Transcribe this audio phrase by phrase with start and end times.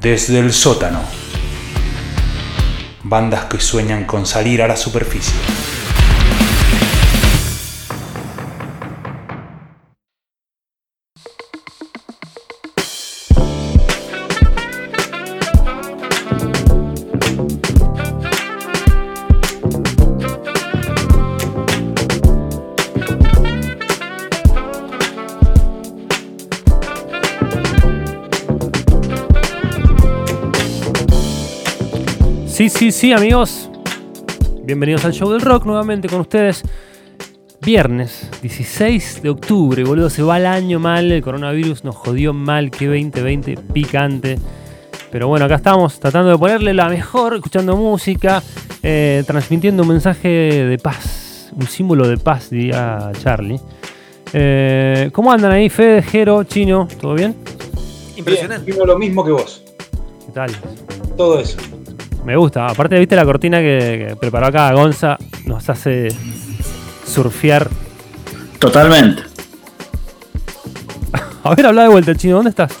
[0.00, 1.00] Desde el sótano.
[3.02, 5.34] Bandas que sueñan con salir a la superficie.
[32.58, 33.70] Sí, sí, sí, amigos.
[34.64, 36.64] Bienvenidos al show del rock nuevamente con ustedes.
[37.60, 42.72] Viernes 16 de octubre, boludo, se va el año mal, el coronavirus nos jodió mal,
[42.72, 44.40] que 2020 picante.
[45.12, 48.42] Pero bueno, acá estamos tratando de ponerle la mejor, escuchando música,
[48.82, 53.60] eh, transmitiendo un mensaje de paz, un símbolo de paz, diría Charlie.
[54.32, 56.88] Eh, ¿Cómo andan ahí, Fede, Jero, Chino?
[57.00, 57.36] ¿Todo bien?
[58.16, 58.68] Impresionante.
[58.72, 59.62] Bien, lo mismo que vos.
[60.26, 60.50] ¿Qué tal?
[61.16, 61.56] Todo eso.
[62.24, 62.66] Me gusta.
[62.66, 65.16] Aparte, viste la cortina que, que preparó acá Gonza.
[65.46, 66.08] Nos hace
[67.06, 67.68] surfear.
[68.58, 69.22] Totalmente.
[71.42, 72.36] A ver, habla de vuelta, el chino.
[72.36, 72.72] ¿Dónde estás?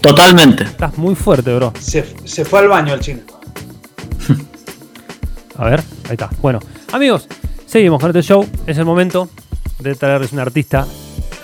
[0.00, 0.64] Totalmente.
[0.64, 1.72] Estás muy fuerte, bro.
[1.78, 3.20] Se, se fue al baño el chino.
[5.56, 6.30] A ver, ahí está.
[6.40, 6.60] Bueno,
[6.92, 7.26] amigos,
[7.66, 8.46] seguimos con este show.
[8.66, 9.28] Es el momento
[9.78, 10.86] de traerles un artista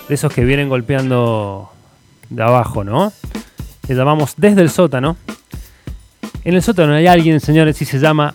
[0.07, 1.69] de esos que vienen golpeando
[2.29, 3.11] de abajo, ¿no?
[3.87, 5.17] Le llamamos Desde el Sótano.
[6.47, 8.33] En el sótano hay alguien, señores, y se llama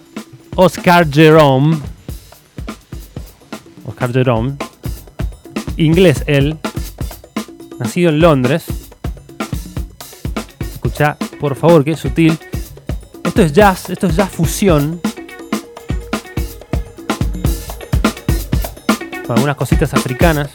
[0.55, 1.79] Oscar Jerome.
[3.87, 4.53] Oscar Jerome.
[5.79, 6.59] Inglés él.
[7.79, 8.67] Nacido en Londres.
[10.75, 12.39] Escucha, por favor, que es sutil.
[13.25, 15.01] Esto es jazz, esto es jazz fusión.
[19.27, 20.51] Con algunas cositas africanas.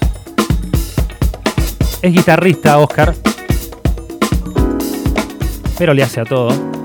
[2.03, 3.15] Es guitarrista, Oscar.
[5.79, 6.76] Pero le hace a todo.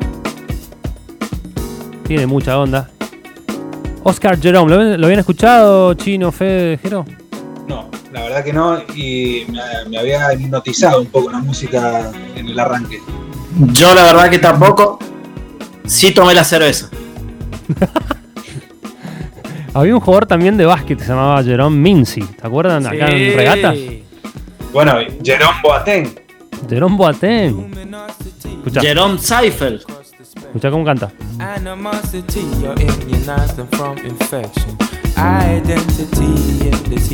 [2.04, 2.88] Tiene mucha onda.
[4.04, 7.04] Oscar Jerome, ¿lo, ¿lo habían escuchado, Chino, Fede, Jero?
[7.68, 8.80] No, la verdad que no.
[8.94, 12.98] Y me, me había hipnotizado un poco la música en el arranque.
[13.72, 14.98] Yo la verdad que tampoco.
[15.86, 16.88] Sí tomé la cerveza.
[19.74, 22.20] Había un jugador también de básquet que se llamaba Jerome Mincy.
[22.20, 22.86] ¿Te acuerdan?
[22.86, 23.76] Acá en regatas.
[24.72, 26.14] Bueno, Jerome Boateng.
[26.68, 27.72] Jerome Boateng.
[28.58, 29.82] Escuchá, Jerome Seifel.
[30.52, 31.10] Escuchá cómo canta.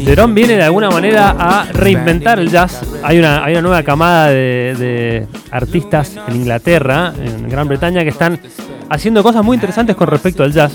[0.06, 2.80] Jerome viene de alguna manera a reinventar el jazz.
[3.02, 8.08] Hay una, hay una nueva camada de, de artistas en Inglaterra, en Gran Bretaña, que
[8.10, 8.40] están
[8.88, 10.72] haciendo cosas muy interesantes con respecto al jazz.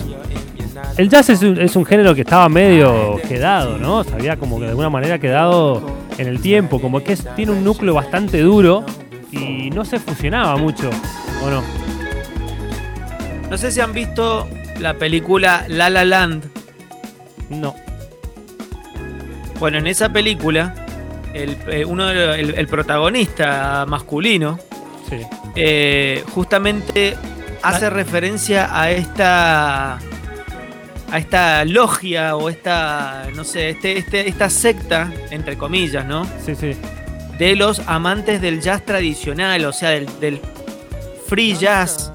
[0.98, 4.04] El jazz es un, es un género que estaba medio quedado, ¿no?
[4.04, 5.82] Se había como que de alguna manera quedado
[6.18, 8.86] en el tiempo, como que es- tiene un núcleo bastante duro
[9.32, 10.90] y no se fusionaba mucho,
[11.44, 11.64] ¿o no?
[13.54, 14.50] No sé si han visto
[14.80, 16.46] la película La La Land.
[17.52, 17.76] No.
[19.60, 20.74] Bueno, en esa película,
[21.36, 24.58] el, eh, uno de el, el protagonista masculino
[25.08, 25.18] Sí.
[25.56, 27.16] eh, justamente
[27.62, 29.98] hace referencia a esta
[31.12, 36.56] a esta logia o esta no sé este, este- esta secta entre comillas no Sí,
[36.56, 36.76] sí.
[37.38, 40.40] de los amantes del jazz tradicional o sea del, del
[41.28, 42.13] free jazz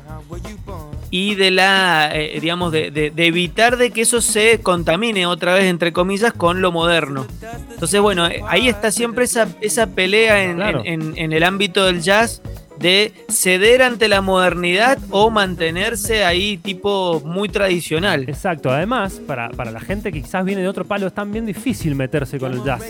[1.11, 5.55] y de la eh, digamos de, de- de evitar de que eso se contamine otra
[5.55, 7.27] vez entre comillas con lo moderno
[7.71, 10.83] entonces bueno eh, ahí está siempre esa, esa pelea en, Claro.
[10.85, 12.43] en- en- en el ámbito del jazz
[12.79, 19.71] de ceder ante la modernidad o mantenerse ahí tipo muy tradicional Exacto, además, para, para
[19.73, 22.83] la gente que quizás viene de otro palo, es también difícil meterse con el jazz.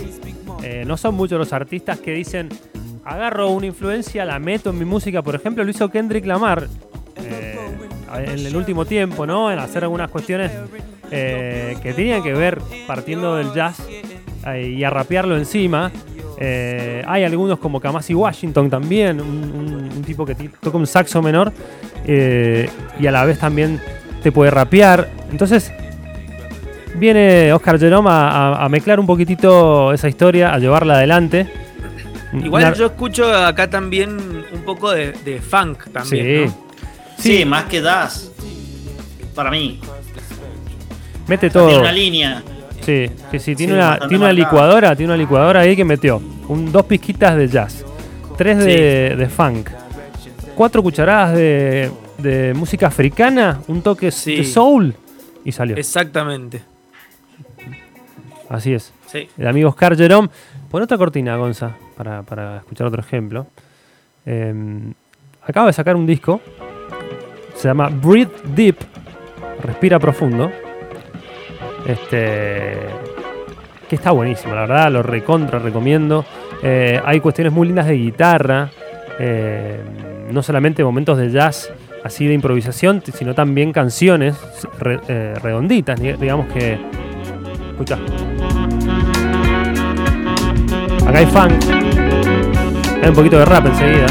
[0.63, 2.51] Eh, no son muchos los artistas que dicen,
[3.03, 5.23] agarro una influencia, la meto en mi música.
[5.23, 6.69] Por ejemplo, lo hizo Kendrick Lamar eh,
[8.17, 9.51] en el último tiempo, ¿no?
[9.53, 10.51] En hacer algunas cuestiones
[11.11, 13.79] eh, que tenían que ver partiendo del jazz
[14.47, 15.91] eh, y a rapearlo encima.
[16.41, 21.21] Eh, hay algunos como Kamasi Washington también, un, un- un tipo que toca un saxo
[21.21, 21.53] menor
[22.07, 23.81] y a la vez también
[24.23, 25.09] te puede rapear.
[25.33, 25.73] Entonces,
[26.97, 31.51] viene Oscar Jerome a, a- a mezclar un poquitito esa historia, a llevarla adelante.
[32.33, 34.11] igual Una- yo escucho acá también
[34.53, 36.55] un poco de, de funk también Sí.
[36.55, 36.68] ¿no?
[37.19, 38.31] Sí, más que jazz.
[39.35, 39.81] Para mí.
[41.27, 41.81] Mete Tiene todo.
[41.81, 42.43] una línea.
[42.81, 46.23] Sí, sí, sí, tiene, Sí, una, tiene una licuadora, tiene una licuadora ahí que metió
[46.49, 47.85] un, dos pizquitas de jazz,
[48.39, 49.69] tres de, de funk,
[50.55, 54.37] cuatro cucharadas de, de música africana, un toque Sí.
[54.37, 54.95] de soul
[55.45, 55.77] y salió.
[55.77, 56.63] exactamente
[58.49, 58.93] Así es.
[59.07, 60.29] sí El amigo Oscar Jerome.
[60.71, 63.47] Pon otra cortina, Gonza, para, para escuchar otro ejemplo.
[64.25, 64.55] Eh,
[65.47, 66.41] acaba de sacar un disco.
[67.59, 68.77] Se llama Breathe Deep.
[69.63, 70.51] Respira profundo.
[71.87, 72.77] Este.
[73.89, 76.25] Que está buenísimo, la verdad, lo recontra recomiendo.
[76.63, 78.71] Eh, hay cuestiones muy lindas de guitarra.
[79.21, 79.81] eh,
[80.31, 81.73] no solamente momentos de jazz
[82.05, 84.37] así de improvisación, sino también canciones
[84.79, 86.79] re- eh, redonditas, di- digamos que.
[87.71, 87.99] Escucha.
[91.07, 91.53] Acá hay funk.
[93.03, 94.07] Hay un poquito de rap enseguida.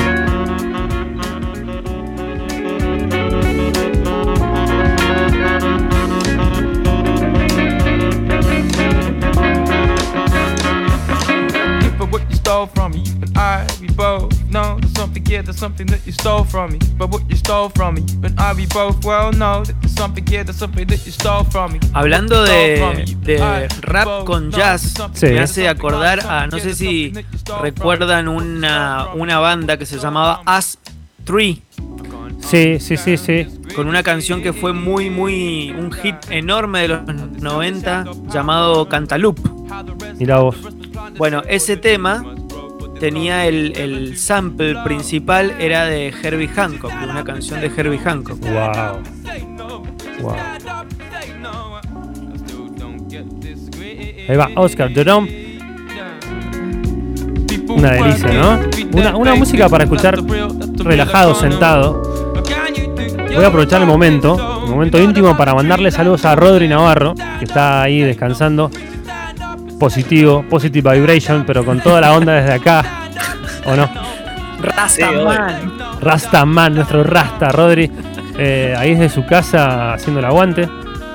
[15.47, 16.79] There's something, that you stole from me.
[16.97, 20.25] But what you stole from me, and I, we both well know that there's something,
[20.27, 21.79] yeah, there's something that you stole from me.
[21.93, 25.27] Hablando de, de rap con jazz, Sí.
[25.27, 27.13] me hace acordar a, no sé si
[27.61, 30.77] recuerdan una, una banda que se llamaba Us
[31.23, 31.57] 3,
[32.39, 33.47] Sí, sí, sí, sí.
[33.75, 39.41] con una canción que fue muy, muy, un hit enorme de los 90 llamado Cantaloupe.
[40.19, 40.55] Mira vos.
[41.17, 42.23] Bueno, ese tema
[42.99, 48.39] tenía el, el sample principal, era de Herbie Hancock, una canción de Herbie Hancock.
[48.39, 49.01] Wow.
[50.21, 50.35] Wow.
[54.29, 55.47] Ahí va, Oscar Jerome.
[57.69, 58.59] Una delicia, ¿no?
[58.93, 60.19] Una, una música para escuchar
[60.77, 62.33] relajado, sentado.
[63.33, 67.45] Voy a aprovechar el momento, el momento íntimo para mandarle saludos a Rodri Navarro, que
[67.45, 68.71] está ahí descansando.
[69.79, 72.83] Positivo, positive vibration, pero con toda la onda desde acá.
[73.65, 73.87] ¿O no?
[74.59, 75.77] Rastaman.
[76.01, 77.91] Rastaman, nuestro Rasta, Rodri.
[78.39, 80.67] eh, ahí desde su casa haciendo el aguante.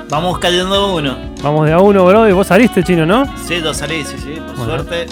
[0.09, 1.17] Vamos cayendo uno.
[1.43, 2.29] Vamos de a uno, bro.
[2.29, 3.25] Y vos saliste, chino, ¿no?
[3.37, 4.65] Sí, yo salí, sí, sí, por Bueno.
[4.85, 5.07] suerte.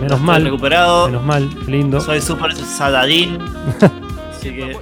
[0.00, 0.44] Menos Estoy mal.
[0.44, 1.06] recuperado.
[1.08, 2.00] Menos mal, lindo.
[2.00, 3.38] Soy super saladín.
[4.30, 4.76] Así que Le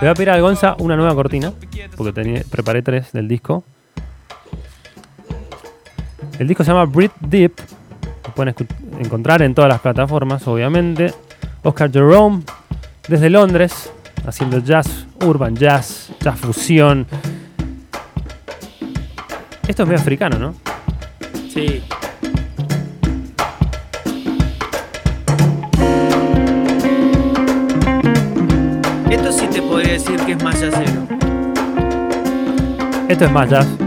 [0.00, 1.52] voy a pedir a Gonza una nueva cortina,
[1.96, 3.64] porque tenía, preparé tres del disco.
[6.38, 7.52] El disco se llama Breathe Deep.
[8.24, 8.54] Lo pueden
[8.98, 11.12] encontrar en todas las plataformas, obviamente.
[11.62, 12.42] Oscar Jerome,
[13.08, 13.92] desde Londres,
[14.26, 17.06] haciendo jazz, urban jazz, jazz fusión.
[19.68, 20.54] Esto es medio africano, ¿no?
[21.52, 21.82] Sí.
[29.10, 31.06] Esto sí te podría decir que es más yacero.
[33.08, 33.81] Esto es más jazz.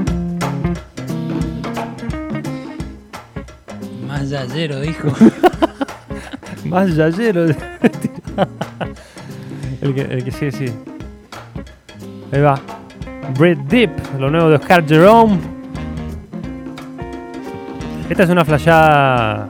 [4.26, 5.08] Más yayero, dijo.
[6.66, 7.46] Más yayero.
[9.82, 10.66] el, que, el que sí, sí.
[12.32, 12.60] Ahí va.
[13.38, 15.38] Breathe Deep, lo nuevo de Oscar Jerome.
[18.10, 19.48] Esta es una flashada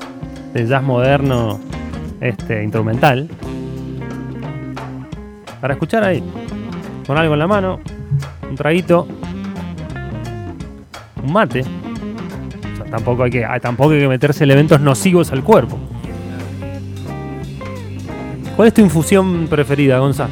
[0.54, 1.58] de jazz moderno
[2.20, 3.30] este, instrumental.
[5.62, 6.22] Para escuchar ahí.
[7.08, 7.80] Con algo en la mano.
[8.50, 9.08] Un traguito.
[11.24, 11.64] Un mate.
[12.96, 15.78] Tampoco hay que, ah, tampoco hay que meterse elementos nocivos al cuerpo.
[18.56, 20.30] ¿Cuál es tu infusión preferida, Gonza?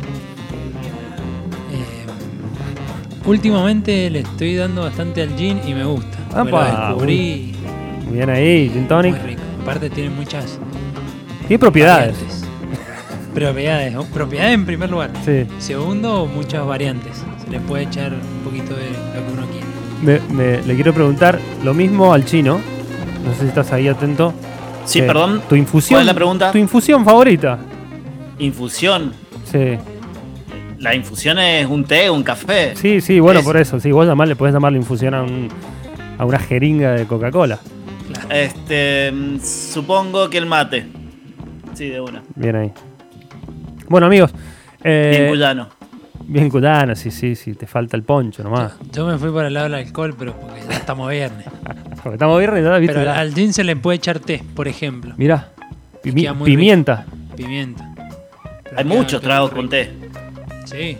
[1.73, 6.17] Eh, últimamente le estoy dando bastante al gin y me gusta.
[6.33, 7.53] Apa, descubrí
[8.09, 9.11] Bien ahí, Gin Tonic.
[9.17, 9.41] muy rico.
[9.61, 10.57] Aparte tiene muchas
[11.47, 12.13] Tiene propiedades.
[12.15, 12.47] variantes.
[13.33, 15.11] Propiedades, propiedades en primer lugar.
[15.25, 15.45] Sí.
[15.59, 17.25] Segundo, muchas variantes.
[17.43, 19.62] Se le puede echar un poquito de lo que uno quiere.
[20.03, 22.59] Me- me- le quiero preguntar lo mismo al chino.
[23.25, 24.33] No sé si estás ahí atento.
[24.85, 25.41] Sí, Eh, perdón.
[25.47, 25.95] Tu infusión.
[25.97, 26.51] ¿Cuál es la pregunta?
[26.51, 27.57] Tu infusión favorita.
[28.39, 29.13] Infusión.
[29.45, 29.77] Sí.
[30.79, 32.75] La infusión es un té, un café.
[32.75, 33.79] Sí, sí, bueno, Es- por eso.
[33.79, 35.47] Sí, vos llamarle, podés llamarle infusión a, un-
[36.17, 37.59] a una jeringa de Coca-Cola.
[38.29, 40.85] Este, mm, supongo que el mate.
[41.73, 42.21] Sí, de una.
[42.35, 42.71] Bien ahí.
[43.87, 44.33] Bueno, amigos.
[44.83, 45.69] eh, Bien cuyano.
[46.27, 47.53] Bien cuyano, sí, sí, sí.
[47.53, 48.73] Te falta el poncho nomás.
[48.91, 51.45] Yo me fui por el lado del alcohol, pero porque ya estamos viernes.
[52.03, 52.95] Porque estamos viernes, ya, ¿viste?
[52.95, 55.13] Pero al gin se le puede echar té, por ejemplo.
[55.15, 55.51] Mirá.
[56.03, 57.05] pimi- pimienta.
[57.33, 57.93] Pimienta.
[58.65, 59.89] Pero Hay muchos tragos con té.
[60.65, 60.97] Sí.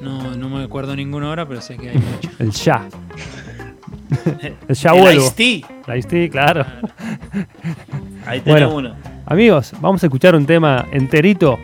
[0.00, 2.40] No, no me acuerdo ninguno ahora, pero sé que hay muchos.
[2.40, 2.86] El ya.
[4.68, 5.20] el ya el vuelvo.
[5.24, 5.68] iced tea.
[5.88, 6.64] La Ice-T, claro.
[8.26, 8.74] Ahí tenés Bueno.
[8.74, 8.94] uno.
[9.26, 11.58] Amigos, vamos a escuchar un tema enterito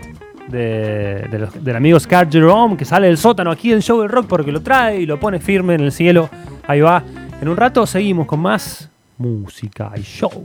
[0.50, 4.62] del amigo Scar Jerome que sale del sótano aquí en Show del Rock porque lo
[4.62, 6.28] trae y lo pone firme en el cielo.
[6.66, 7.02] Ahí va.
[7.40, 10.44] En un rato seguimos con más música y show.